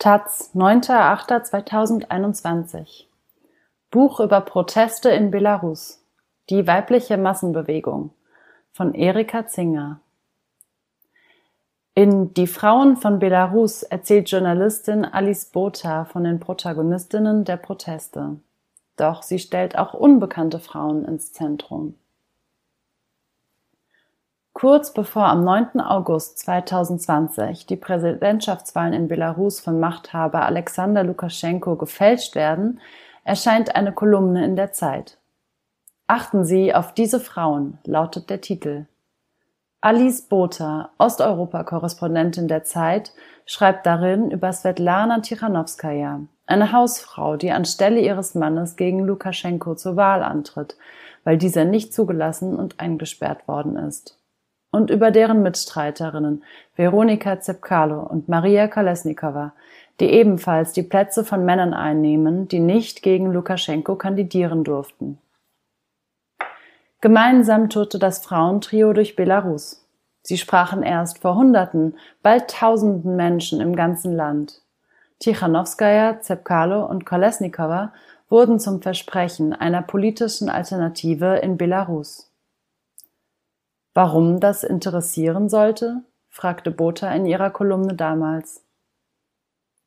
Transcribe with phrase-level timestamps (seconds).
[0.00, 3.06] Taz, 9.8.2021
[3.90, 6.00] Buch über Proteste in Belarus.
[6.50, 8.10] Die weibliche Massenbewegung
[8.72, 9.98] von Erika Zinger.
[11.96, 18.36] In Die Frauen von Belarus erzählt Journalistin Alice Botha von den Protagonistinnen der Proteste.
[18.96, 21.96] Doch sie stellt auch unbekannte Frauen ins Zentrum.
[24.60, 25.80] Kurz bevor am 9.
[25.80, 32.80] August 2020 die Präsidentschaftswahlen in Belarus von Machthaber Alexander Lukaschenko gefälscht werden,
[33.22, 35.16] erscheint eine Kolumne in der Zeit.
[36.08, 38.86] Achten Sie auf diese Frauen, lautet der Titel.
[39.80, 43.12] Alice Botha, Osteuropa-Korrespondentin der Zeit,
[43.46, 50.24] schreibt darin über Svetlana Tichanowskaja, eine Hausfrau, die anstelle ihres Mannes gegen Lukaschenko zur Wahl
[50.24, 50.76] antritt,
[51.22, 54.17] weil dieser nicht zugelassen und eingesperrt worden ist
[54.70, 56.44] und über deren Mitstreiterinnen
[56.76, 59.52] Veronika Zepkalo und Maria Kolesnikova,
[60.00, 65.18] die ebenfalls die Plätze von Männern einnehmen, die nicht gegen Lukaschenko kandidieren durften.
[67.00, 69.84] Gemeinsam tourte das Frauentrio durch Belarus.
[70.22, 74.62] Sie sprachen erst vor Hunderten, bald Tausenden Menschen im ganzen Land.
[75.20, 77.92] Tichanowskaja, Zepkalo und Kolesnikova
[78.28, 82.27] wurden zum Versprechen einer politischen Alternative in Belarus.
[84.00, 86.02] Warum das interessieren sollte?
[86.28, 88.64] fragte Botha in ihrer Kolumne damals.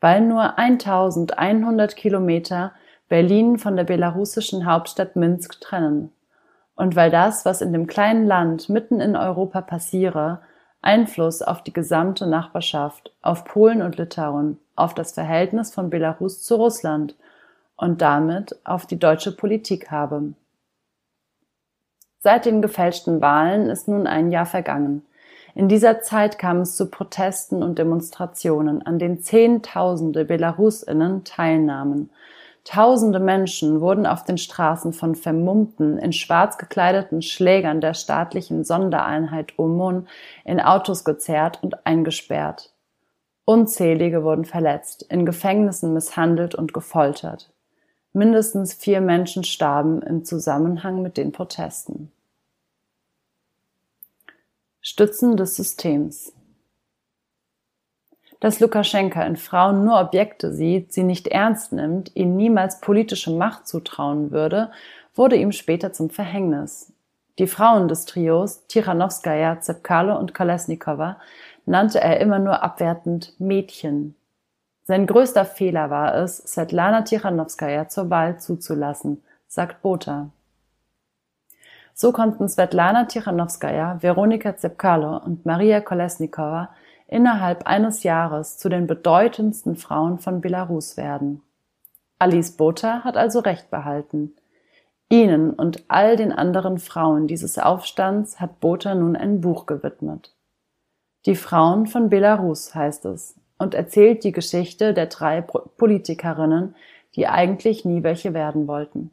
[0.00, 2.72] Weil nur 1100 Kilometer
[3.10, 6.10] Berlin von der belarussischen Hauptstadt Minsk trennen
[6.74, 10.40] und weil das, was in dem kleinen Land mitten in Europa passiere,
[10.80, 16.54] Einfluss auf die gesamte Nachbarschaft, auf Polen und Litauen, auf das Verhältnis von Belarus zu
[16.54, 17.14] Russland
[17.76, 20.32] und damit auf die deutsche Politik habe.
[22.20, 25.06] Seit den gefälschten Wahlen ist nun ein Jahr vergangen.
[25.54, 32.10] In dieser Zeit kam es zu Protesten und Demonstrationen, an denen Zehntausende Belarusinnen teilnahmen.
[32.64, 39.58] Tausende Menschen wurden auf den Straßen von vermummten, in schwarz gekleideten Schlägern der staatlichen Sondereinheit
[39.58, 40.06] OMON
[40.44, 42.72] in Autos gezerrt und eingesperrt.
[43.46, 47.50] Unzählige wurden verletzt, in Gefängnissen misshandelt und gefoltert.
[48.18, 52.10] Mindestens vier Menschen starben im Zusammenhang mit den Protesten.
[54.80, 56.32] Stützen des Systems
[58.40, 63.68] Dass Lukaschenka in Frauen nur Objekte sieht, sie nicht ernst nimmt, ihnen niemals politische Macht
[63.68, 64.72] zutrauen würde,
[65.14, 66.92] wurde ihm später zum Verhängnis.
[67.38, 71.20] Die Frauen des Trios, Tichanowskaja, Zepkalo und Kolesnikova,
[71.66, 74.16] nannte er immer nur abwertend Mädchen,
[74.88, 80.30] sein größter Fehler war es, Svetlana Tichanowskaja zur Wahl zuzulassen, sagt Botha.
[81.92, 86.70] So konnten Svetlana Tichanowskaja, Veronika Zepkalo und Maria Kolesnikova
[87.06, 91.42] innerhalb eines Jahres zu den bedeutendsten Frauen von Belarus werden.
[92.18, 94.32] Alice Botha hat also recht behalten.
[95.10, 100.32] Ihnen und all den anderen Frauen dieses Aufstands hat Botha nun ein Buch gewidmet.
[101.26, 106.74] Die Frauen von Belarus heißt es, und erzählt die Geschichte der drei Politikerinnen,
[107.14, 109.10] die eigentlich nie welche werden wollten.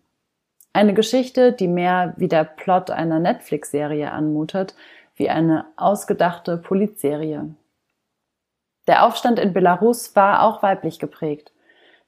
[0.74, 4.76] Eine Geschichte, die mehr wie der Plot einer Netflix-Serie anmutet,
[5.16, 7.56] wie eine ausgedachte Politserie.
[8.88, 11.52] Der Aufstand in Belarus war auch weiblich geprägt.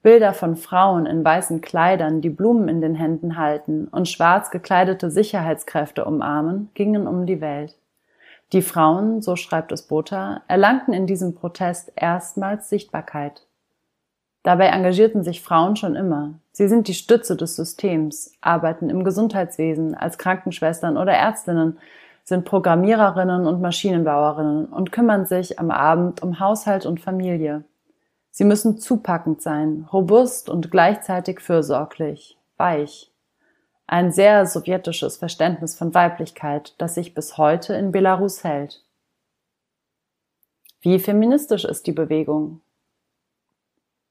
[0.03, 5.09] Bilder von Frauen in weißen Kleidern, die Blumen in den Händen halten und schwarz gekleidete
[5.09, 7.75] Sicherheitskräfte umarmen, gingen um die Welt.
[8.53, 13.45] Die Frauen, so schreibt es Botha, erlangten in diesem Protest erstmals Sichtbarkeit.
[14.43, 16.35] Dabei engagierten sich Frauen schon immer.
[16.53, 21.77] Sie sind die Stütze des Systems, arbeiten im Gesundheitswesen als Krankenschwestern oder Ärztinnen,
[22.23, 27.65] sind Programmiererinnen und Maschinenbauerinnen und kümmern sich am Abend um Haushalt und Familie.
[28.31, 33.11] Sie müssen zupackend sein, robust und gleichzeitig fürsorglich, weich.
[33.89, 38.83] Ein sehr sowjetisches Verständnis von Weiblichkeit, das sich bis heute in Belarus hält.
[40.81, 42.59] Wie feministisch ist die Bewegung?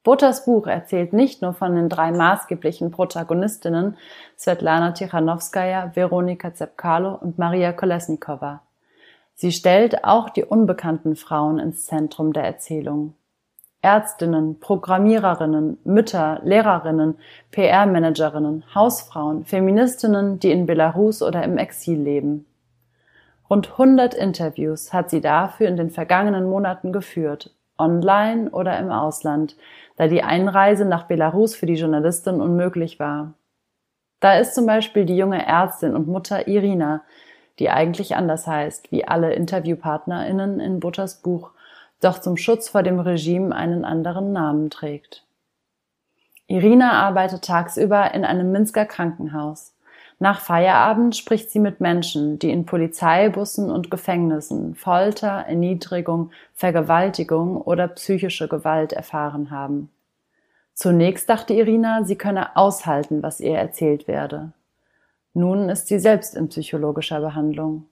[0.02, 3.99] Butters Buch erzählt nicht nur von den drei maßgeblichen Protagonistinnen
[4.38, 8.62] Svetlana Tichanowskaja, Veronika Zepkalo und Maria Kolesnikova.
[9.34, 13.15] Sie stellt auch die unbekannten Frauen ins Zentrum der Erzählung.
[13.87, 17.19] Ärztinnen, Programmiererinnen, Mütter, Lehrerinnen,
[17.53, 22.47] PR-Managerinnen, Hausfrauen, Feministinnen, die in Belarus oder im Exil leben.
[23.49, 29.55] Rund 100 Interviews hat sie dafür in den vergangenen Monaten geführt, online oder im Ausland,
[29.97, 33.35] da die Einreise nach Belarus für die Journalistin unmöglich war.
[34.19, 37.03] Da ist zum Beispiel die junge Ärztin und Mutter Irina,
[37.61, 41.53] die eigentlich anders heißt, wie alle InterviewpartnerInnen in Butters Buch,
[42.00, 45.25] doch zum Schutz vor dem Regime einen anderen Namen trägt.
[46.46, 49.75] Irina arbeitet tagsüber in einem Minsker Krankenhaus.
[50.19, 57.88] Nach Feierabend spricht sie mit Menschen, die in Polizeibussen und Gefängnissen Folter, Erniedrigung, Vergewaltigung oder
[57.88, 59.90] psychische Gewalt erfahren haben.
[60.72, 64.52] Zunächst dachte Irina, sie könne aushalten, was ihr erzählt werde.
[65.34, 67.87] Nun ist sie selbst in psychologischer Behandlung.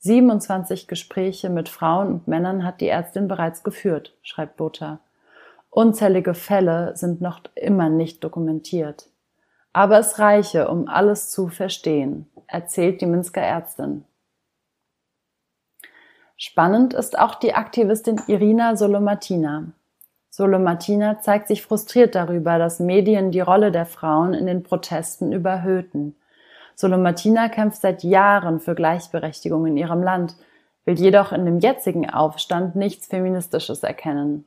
[0.00, 5.00] 27 Gespräche mit Frauen und Männern hat die Ärztin bereits geführt, schreibt Botha.
[5.68, 9.08] Unzählige Fälle sind noch immer nicht dokumentiert.
[9.72, 14.04] Aber es reiche, um alles zu verstehen, erzählt die Minsker Ärztin.
[16.36, 19.66] Spannend ist auch die Aktivistin Irina Solomatina.
[20.30, 26.16] Solomatina zeigt sich frustriert darüber, dass Medien die Rolle der Frauen in den Protesten überhöhten.
[26.80, 30.34] Solomatina kämpft seit Jahren für Gleichberechtigung in ihrem Land,
[30.86, 34.46] will jedoch in dem jetzigen Aufstand nichts Feministisches erkennen.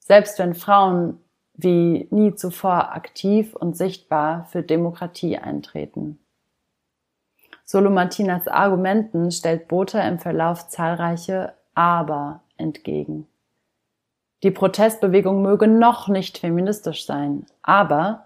[0.00, 1.20] Selbst wenn Frauen
[1.54, 6.18] wie nie zuvor aktiv und sichtbar für Demokratie eintreten.
[7.64, 13.28] Solomatinas Argumenten stellt Botha im Verlauf zahlreiche Aber entgegen.
[14.42, 18.24] Die Protestbewegung möge noch nicht feministisch sein, aber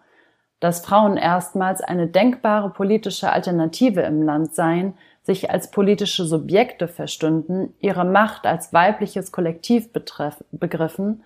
[0.62, 4.94] dass Frauen erstmals eine denkbare politische Alternative im Land seien,
[5.24, 9.92] sich als politische Subjekte verstünden, ihre Macht als weibliches Kollektiv
[10.52, 11.24] begriffen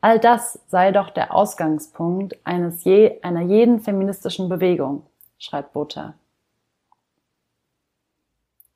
[0.00, 5.04] All das sei doch der Ausgangspunkt eines je, einer jeden feministischen Bewegung,
[5.36, 6.14] schreibt Botha.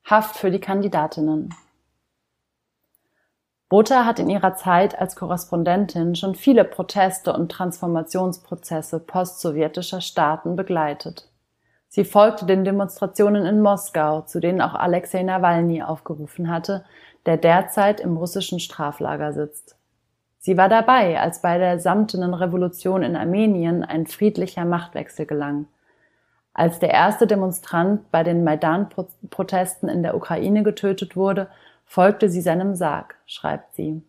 [0.04, 1.54] Haft für die Kandidatinnen.
[3.72, 11.30] Botha hat in ihrer Zeit als Korrespondentin schon viele Proteste und Transformationsprozesse postsowjetischer Staaten begleitet.
[11.88, 16.84] Sie folgte den Demonstrationen in Moskau, zu denen auch Alexei Nawalny aufgerufen hatte,
[17.24, 19.74] der derzeit im russischen Straflager sitzt.
[20.38, 25.64] Sie war dabei, als bei der samtenen Revolution in Armenien ein friedlicher Machtwechsel gelang.
[26.52, 31.48] Als der erste Demonstrant bei den Maidan-Protesten in der Ukraine getötet wurde,
[31.92, 34.02] folgte sie seinem Sarg, schreibt sie.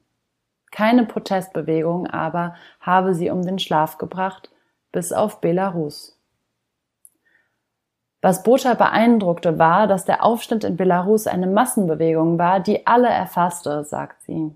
[0.72, 4.50] Keine Protestbewegung aber habe sie um den Schlaf gebracht,
[4.94, 6.18] bis auf Belarus.
[8.22, 13.84] Was Botha beeindruckte, war, dass der Aufstand in Belarus eine Massenbewegung war, die alle erfasste,
[13.84, 14.56] sagt sie.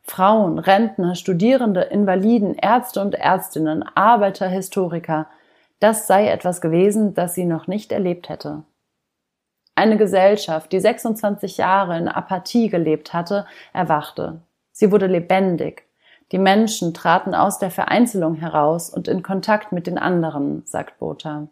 [0.00, 5.26] Frauen, Rentner, Studierende, Invaliden, Ärzte und Ärztinnen, Arbeiter, Historiker,
[5.78, 8.62] das sei etwas gewesen, das sie noch nicht erlebt hätte.
[9.82, 14.40] Eine Gesellschaft, die 26 Jahre in Apathie gelebt hatte, erwachte.
[14.70, 15.82] Sie wurde lebendig.
[16.30, 21.48] Die Menschen traten aus der Vereinzelung heraus und in Kontakt mit den anderen, sagt Botha.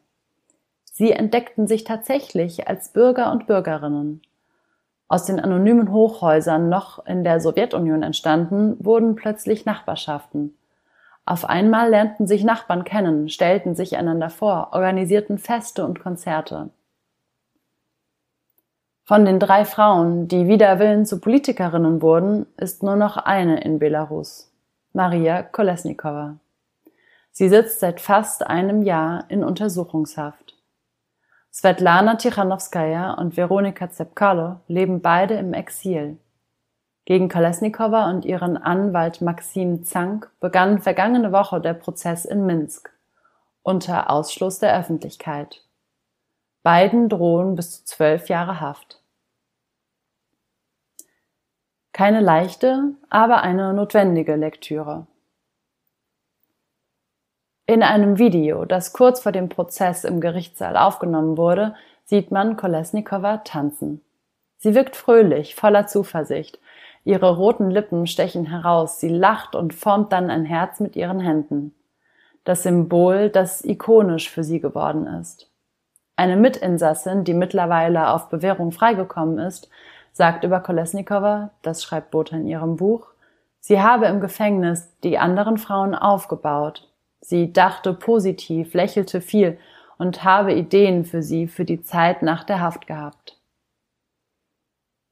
[0.85, 4.23] Sie entdeckten sich tatsächlich als Bürger und Bürgerinnen.
[5.09, 10.57] Aus den anonymen Hochhäusern noch in der Sowjetunion entstanden, wurden plötzlich Nachbarschaften.
[11.25, 16.71] Auf einmal lernten sich Nachbarn kennen, stellten sich einander vor, organisierten Feste und Konzerte.
[19.11, 23.81] Von den drei Frauen, die wider Willen zu Politikerinnen wurden, ist nur noch eine in
[23.81, 24.53] Belarus,
[24.93, 26.37] Maria Kolesnikova.
[27.33, 30.55] Sie sitzt seit fast einem Jahr in Untersuchungshaft.
[31.53, 36.17] Svetlana Tichanowskaja und Veronika Zepkalo leben beide im Exil.
[37.05, 42.93] Gegen Kolesnikova und ihren Anwalt Maxim Zank begann vergangene Woche der Prozess in Minsk
[43.65, 45.65] unter Ausschluss der Öffentlichkeit.
[46.63, 49.00] Beiden drohen bis zu zwölf Jahre Haft.
[51.93, 55.07] Keine leichte, aber eine notwendige Lektüre.
[57.67, 63.39] In einem Video, das kurz vor dem Prozess im Gerichtssaal aufgenommen wurde, sieht man Kolesnikova
[63.39, 64.03] tanzen.
[64.59, 66.59] Sie wirkt fröhlich, voller Zuversicht.
[67.05, 71.75] Ihre roten Lippen stechen heraus, sie lacht und formt dann ein Herz mit ihren Händen.
[72.45, 75.51] Das Symbol, das ikonisch für sie geworden ist.
[76.17, 79.71] Eine Mitinsassin, die mittlerweile auf Bewährung freigekommen ist,
[80.13, 83.09] sagt über Kolesnikova, das schreibt Botha in ihrem Buch,
[83.61, 86.91] sie habe im Gefängnis die anderen Frauen aufgebaut,
[87.21, 89.59] Sie dachte positiv, lächelte viel
[89.99, 93.37] und habe Ideen für sie für die Zeit nach der Haft gehabt.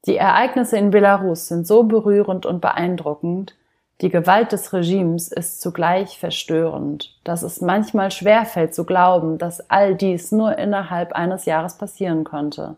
[0.05, 3.55] Die Ereignisse in Belarus sind so berührend und beeindruckend,
[4.01, 9.93] die Gewalt des Regimes ist zugleich verstörend, dass es manchmal schwerfällt zu glauben, dass all
[9.93, 12.77] dies nur innerhalb eines Jahres passieren konnte.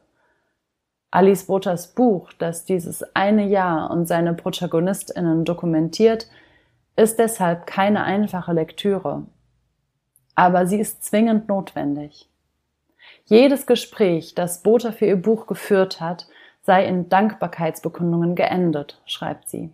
[1.11, 6.27] Alice Bothas Buch, das dieses eine Jahr und seine Protagonistinnen dokumentiert,
[6.95, 9.25] ist deshalb keine einfache Lektüre,
[10.35, 12.29] aber sie ist zwingend notwendig.
[13.25, 16.27] Jedes Gespräch, das Botha für ihr Buch geführt hat,
[16.61, 19.71] sei in Dankbarkeitsbekundungen geendet, schreibt sie.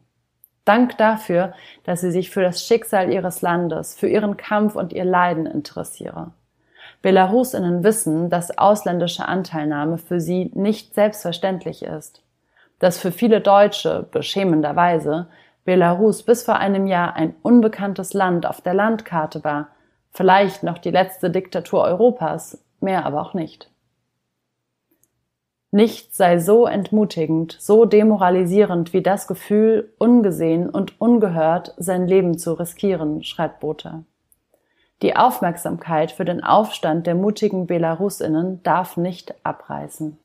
[0.65, 1.53] Dank dafür,
[1.83, 6.31] dass sie sich für das Schicksal ihres Landes, für ihren Kampf und ihr Leiden interessiere.
[7.01, 12.23] Belarusinnen wissen, dass ausländische Anteilnahme für sie nicht selbstverständlich ist.
[12.79, 15.27] Dass für viele Deutsche, beschämenderweise,
[15.63, 19.69] Belarus bis vor einem Jahr ein unbekanntes Land auf der Landkarte war,
[20.11, 23.69] vielleicht noch die letzte Diktatur Europas, mehr aber auch nicht.
[25.71, 32.53] Nichts sei so entmutigend, so demoralisierend wie das Gefühl, ungesehen und ungehört sein Leben zu
[32.53, 34.03] riskieren, schreibt Botha.
[35.03, 40.17] Die Aufmerksamkeit für den Aufstand der mutigen Belarusinnen darf nicht abreißen.